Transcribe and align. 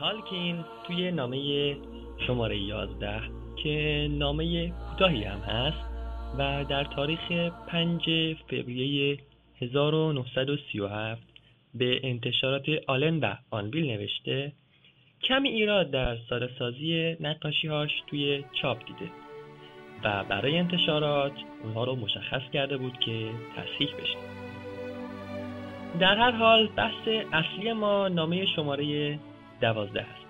تالکین 0.00 0.64
توی 0.86 1.10
نامه 1.10 1.76
شماره 2.26 2.58
11 2.58 3.20
که 3.62 4.08
نامه 4.10 4.68
کوتاهی 4.68 5.24
هم 5.24 5.38
هست 5.38 5.90
و 6.38 6.64
در 6.64 6.84
تاریخ 6.84 7.32
5 7.68 8.02
فوریه 8.50 9.18
1937 9.60 11.22
به 11.74 12.00
انتشارات 12.02 12.64
آلن 12.86 13.18
و 13.20 13.34
آنویل 13.50 13.90
نوشته 13.90 14.52
کمی 15.22 15.48
ایراد 15.48 15.90
در 15.90 16.16
ساده 16.28 16.50
سازی 16.58 17.16
نقاشی 17.20 17.68
هاش 17.68 17.90
توی 18.06 18.44
چاپ 18.62 18.78
دیده 18.86 19.10
و 20.04 20.24
برای 20.24 20.58
انتشارات 20.58 21.32
اونها 21.62 21.84
رو 21.84 21.96
مشخص 21.96 22.42
کرده 22.52 22.76
بود 22.76 22.98
که 22.98 23.30
تصحیح 23.56 23.94
بشه. 23.94 24.18
در 26.00 26.16
هر 26.16 26.30
حال 26.30 26.68
بحث 26.76 27.08
اصلی 27.32 27.72
ما 27.72 28.08
نامه 28.08 28.46
شماره 28.46 29.18
دوازده. 29.60 30.00
است 30.00 30.26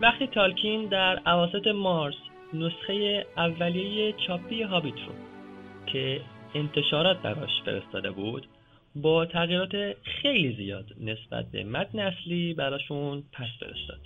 وقتی 0.00 0.26
تالکین 0.26 0.88
در 0.88 1.16
عواسط 1.16 1.66
مارس 1.66 2.14
نسخه 2.54 3.26
اولیه 3.36 4.12
چاپی 4.26 4.62
هابیت 4.62 4.94
رو 4.94 5.12
که 5.86 6.20
انتشارات 6.54 7.22
براش 7.22 7.62
فرستاده 7.64 8.10
بود 8.10 8.46
با 8.96 9.26
تغییرات 9.26 9.96
خیلی 10.02 10.56
زیاد 10.56 10.86
نسبت 11.00 11.50
به 11.50 11.64
متن 11.64 11.98
اصلی 11.98 12.54
براشون 12.54 13.22
پس 13.32 13.48
فرستاد 13.60 14.00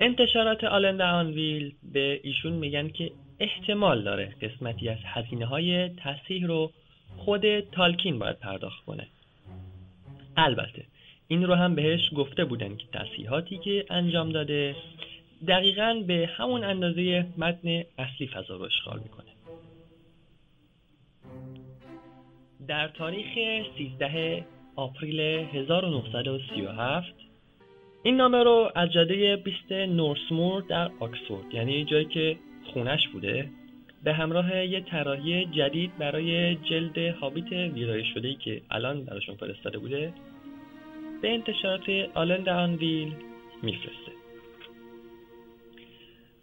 انتشارات 0.00 0.64
آلند 0.64 1.00
آنویل 1.00 1.74
به 1.92 2.20
ایشون 2.22 2.52
میگن 2.52 2.88
که 2.88 3.12
احتمال 3.40 4.02
داره 4.02 4.34
قسمتی 4.42 4.88
از 4.88 4.98
هزینه 5.04 5.46
های 5.46 5.88
تصحیح 5.88 6.46
رو 6.46 6.72
خود 7.16 7.60
تالکین 7.60 8.18
باید 8.18 8.38
پرداخت 8.38 8.84
کنه. 8.84 9.08
البته 10.36 10.84
این 11.28 11.44
رو 11.46 11.54
هم 11.54 11.74
بهش 11.74 12.10
گفته 12.16 12.44
بودن 12.44 12.76
که 12.76 12.86
تصحیحاتی 12.92 13.58
که 13.58 13.84
انجام 13.90 14.32
داده 14.32 14.76
دقیقا 15.48 16.02
به 16.06 16.30
همون 16.36 16.64
اندازه 16.64 17.26
متن 17.38 17.82
اصلی 17.98 18.26
فضا 18.26 18.56
رو 18.56 18.62
اشغال 18.62 18.98
می‌کنه. 18.98 19.26
در 22.68 22.88
تاریخ 22.88 23.26
13 23.78 24.44
آپریل 24.76 25.20
1937 25.20 27.14
این 28.02 28.16
نامه 28.16 28.42
رو 28.42 28.70
از 28.74 28.92
جاده 28.92 29.36
20 29.36 29.72
نورسمور 29.72 30.62
در 30.62 30.90
آکسفورد 31.00 31.54
یعنی 31.54 31.84
جایی 31.84 32.04
که 32.04 32.36
خونش 32.72 33.08
بوده 33.08 33.48
به 34.04 34.12
همراه 34.12 34.64
یه 34.64 34.80
طراحی 34.80 35.46
جدید 35.46 35.98
برای 35.98 36.54
جلد 36.54 36.98
هابیت 36.98 37.52
ویرایش 37.52 38.06
شده 38.14 38.34
که 38.34 38.62
الان 38.70 39.04
براشون 39.04 39.36
فرستاده 39.36 39.78
بوده 39.78 40.12
به 41.22 41.34
انتشارات 41.34 41.88
آلند 42.14 42.48
آنویل 42.48 43.12
میفرسته. 43.62 44.12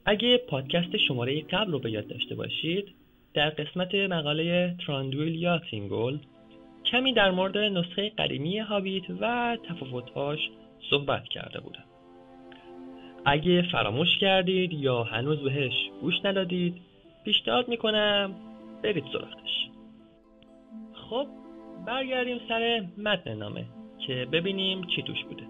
اگه 0.06 0.38
پادکست 0.38 0.98
شماره 0.98 1.42
قبل 1.42 1.72
رو 1.72 1.80
به 1.80 1.92
یاد 1.92 2.08
داشته 2.08 2.36
باشید 2.36 2.96
در 3.34 3.50
قسمت 3.50 3.96
مقاله 3.96 4.76
تراندویل 4.88 5.36
یا 5.36 5.62
تینگول 5.72 6.20
کمی 6.86 7.14
در 7.14 7.32
مورد 7.32 7.58
نسخه 7.58 8.10
قدیمی 8.10 8.60
هابیت 8.60 9.04
و 9.20 9.58
تفاوتهاش 9.70 10.40
صحبت 10.90 11.24
کرده 11.24 11.60
بودم. 11.60 11.84
اگه 13.26 13.62
فراموش 13.72 14.18
کردید 14.22 14.74
یا 14.74 15.04
هنوز 15.04 15.40
بهش 15.40 15.74
گوش 16.02 16.14
ندادید 16.24 16.82
پیشنهاد 17.26 17.68
می‌کنم 17.68 18.36
برید 18.84 19.04
سراغش. 19.14 19.70
خب 20.94 21.28
برگردیم 21.86 22.40
سر 22.50 22.86
متن 22.98 23.34
نامه. 23.34 23.66
که 24.08 24.28
ببینیم 24.32 24.84
چی 24.84 25.02
توش 25.04 25.24
بوده. 25.24 25.44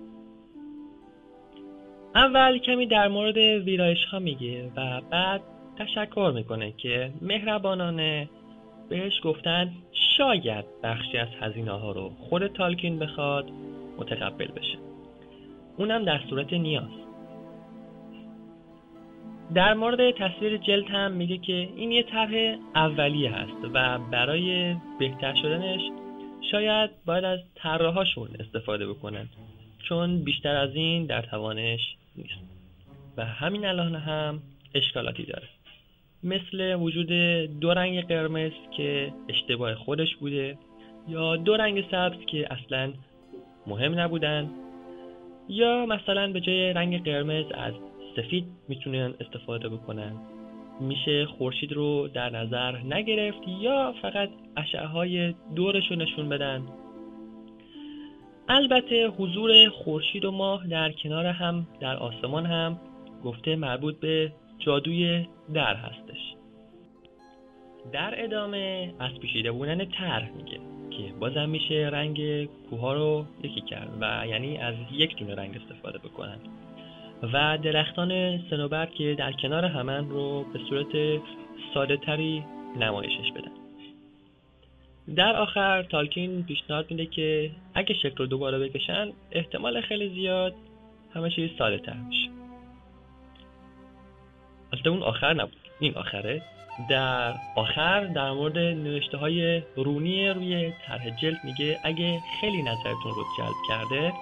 اول 2.15 2.57
کمی 2.57 2.85
در 2.85 3.07
مورد 3.07 3.37
ویرایش 3.37 4.05
ها 4.05 4.19
میگه 4.19 4.71
و 4.75 5.01
بعد 5.09 5.41
تشکر 5.77 6.31
می‌کنه 6.35 6.71
که 6.71 7.11
مهربانانه 7.21 8.29
بهش 8.89 9.13
گفتن 9.23 9.71
شاید 10.17 10.65
بخشی 10.83 11.17
از 11.17 11.27
هزینه 11.41 11.71
ها 11.71 11.91
رو 11.91 12.09
خود 12.09 12.47
تالکین 12.47 12.99
بخواد 12.99 13.49
متقبل 13.97 14.47
بشه. 14.47 14.77
اونم 15.77 16.05
در 16.05 16.19
صورت 16.29 16.53
نیاز. 16.53 17.03
در 19.55 19.73
مورد 19.73 20.11
تصویر 20.11 20.57
جلد 20.57 20.89
هم 20.89 21.11
میگه 21.11 21.37
که 21.37 21.69
این 21.75 21.91
یه 21.91 22.03
طرح 22.03 22.57
اولیه 22.75 23.31
هست 23.31 23.65
و 23.73 23.97
برای 24.11 24.75
بهتر 24.99 25.33
شدنش 25.41 25.81
شاید 26.51 26.89
باید 27.05 27.23
از 27.23 27.39
طراحاشون 27.55 28.29
استفاده 28.39 28.87
بکنن 28.87 29.29
چون 29.89 30.23
بیشتر 30.23 30.55
از 30.55 30.75
این 30.75 31.05
در 31.05 31.21
توانش 31.21 31.95
نیست. 32.15 32.53
و 33.17 33.25
همین 33.25 33.65
الان 33.65 33.95
هم 33.95 34.41
اشکالاتی 34.75 35.23
داره. 35.23 35.47
مثل 36.23 36.75
وجود 36.75 37.07
دو 37.59 37.73
رنگ 37.73 38.07
قرمز 38.07 38.51
که 38.77 39.13
اشتباه 39.29 39.75
خودش 39.75 40.15
بوده 40.15 40.57
یا 41.07 41.35
دو 41.35 41.57
رنگ 41.57 41.85
سبز 41.91 42.25
که 42.25 42.53
اصلا 42.53 42.93
مهم 43.67 43.99
نبودن 43.99 44.49
یا 45.49 45.85
مثلا 45.85 46.31
به 46.31 46.41
جای 46.41 46.73
رنگ 46.73 47.03
قرمز 47.03 47.45
از 47.53 47.73
سفید 48.15 48.45
می‌تونن 48.67 49.13
استفاده 49.19 49.69
بکنن. 49.69 50.11
میشه 50.79 51.25
خورشید 51.25 51.73
رو 51.73 52.07
در 52.07 52.29
نظر 52.29 52.77
نگرفت 52.77 53.41
یا 53.61 53.93
فقط 54.01 54.29
اشعه 54.57 54.85
های 54.85 55.33
دورش 55.55 55.83
رو 55.89 55.95
نشون 55.95 56.29
بدن؟ 56.29 56.67
البته 58.49 59.07
حضور 59.07 59.69
خورشید 59.69 60.25
و 60.25 60.31
ماه 60.31 60.67
در 60.67 60.91
کنار 60.91 61.25
هم 61.25 61.67
در 61.79 61.97
آسمان 61.97 62.45
هم 62.45 62.79
گفته 63.23 63.55
مربوط 63.55 63.99
به 63.99 64.31
جادوی 64.59 65.27
در 65.53 65.75
هستش. 65.75 66.35
در 67.91 68.23
ادامه 68.23 68.93
از 68.99 69.11
پیشیده 69.21 69.51
بودن 69.51 69.85
طرح 69.85 70.31
میگه 70.31 70.59
که 70.89 71.13
بازم 71.19 71.49
میشه 71.49 71.89
رنگ 71.93 72.45
کوها 72.45 72.93
رو 72.93 73.25
یکی 73.43 73.61
کرد 73.61 73.89
و 74.01 74.27
یعنی 74.27 74.57
از 74.57 74.75
یک 74.91 75.17
دونه 75.17 75.35
رنگ 75.35 75.55
استفاده 75.55 75.97
بکنن. 75.97 76.37
و 77.33 77.57
درختان 77.57 78.41
سنوبر 78.49 78.85
که 78.85 79.15
در 79.19 79.31
کنار 79.31 79.65
همن 79.65 80.09
رو 80.09 80.43
به 80.43 80.59
صورت 80.69 81.21
ساده 81.73 81.97
تری 81.97 82.43
نمایشش 82.79 83.31
بدن. 83.35 83.51
در 85.15 85.35
آخر 85.35 85.83
تالکین 85.83 86.43
پیشنهاد 86.43 86.91
میده 86.91 87.05
که 87.05 87.51
اگه 87.73 87.95
شکل 87.95 88.15
رو 88.17 88.25
دوباره 88.25 88.59
بکشن 88.59 89.11
احتمال 89.31 89.81
خیلی 89.81 90.09
زیاد 90.09 90.53
همه 91.13 91.29
چیز 91.29 91.49
ساده 91.57 91.77
تر 91.77 91.93
میشه. 91.93 92.29
البته 94.73 94.89
اون 94.89 95.03
آخر 95.03 95.33
نبود. 95.33 95.57
این 95.79 95.95
آخره 95.95 96.41
در 96.89 97.33
آخر 97.55 98.05
در 98.05 98.31
مورد 98.31 98.57
نوشته 98.57 99.17
های 99.17 99.61
رونی 99.75 100.29
روی 100.29 100.71
طرح 100.87 101.09
جلد 101.21 101.39
میگه 101.43 101.79
اگه 101.83 102.19
خیلی 102.41 102.61
نظرتون 102.61 103.11
رو 103.15 103.23
جلب 103.37 103.55
کرده 103.69 104.13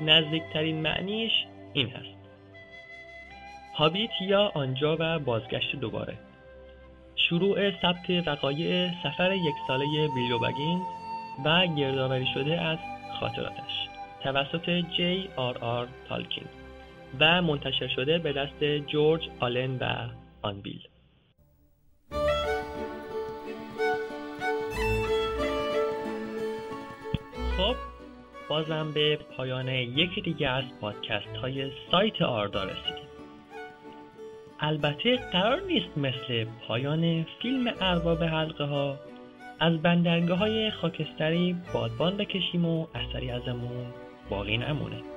نزدیکترین 0.00 0.80
معنیش 0.80 1.32
این 1.72 1.88
هست. 1.88 2.13
هابیت 3.76 4.10
یا 4.20 4.52
آنجا 4.54 4.96
و 5.00 5.18
بازگشت 5.18 5.76
دوباره. 5.76 6.18
شروع 7.16 7.70
ثبت 7.70 8.26
وقایع 8.26 8.90
سفر 9.02 9.32
یک 9.32 9.54
ساله 9.66 10.08
بیلو 10.14 10.38
بگین 10.38 10.82
و 11.44 11.66
گردآوری 11.66 12.26
شده 12.34 12.60
از 12.60 12.78
خاطراتش. 13.20 13.88
توسط 14.22 14.70
جی 14.70 15.28
آر 15.36 15.58
آر 15.58 15.88
تالکین 16.08 16.46
و 17.20 17.42
منتشر 17.42 17.88
شده 17.88 18.18
به 18.18 18.32
دست 18.32 18.64
جورج 18.64 19.28
آلن 19.40 19.78
و 19.78 20.08
آنبیل 20.42 20.80
خب 27.56 27.76
بازم 28.48 28.92
به 28.92 29.16
پایان 29.16 29.68
یکی 29.68 30.20
دیگه 30.20 30.48
از 30.48 30.64
پادکست 30.80 31.36
های 31.42 31.70
سایت 31.90 32.22
آردا 32.22 32.64
رسیدیم. 32.64 33.13
البته 34.64 35.16
قرار 35.16 35.60
نیست 35.60 35.98
مثل 35.98 36.44
پایان 36.68 37.26
فیلم 37.42 37.74
ارباب 37.80 38.22
حلقه 38.22 38.64
ها 38.64 38.96
از 39.60 39.82
بندرگاه 39.82 40.38
های 40.38 40.70
خاکستری 40.70 41.56
بادبان 41.74 42.16
بکشیم 42.16 42.64
و 42.64 42.86
اثری 42.94 43.30
ازمون 43.30 43.86
باقی 44.30 44.56
نمونه. 44.56 45.13